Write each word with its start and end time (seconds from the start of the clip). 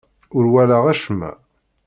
Ur 0.35 0.45
walaɣ 0.51 0.83
acemma. 0.93 1.31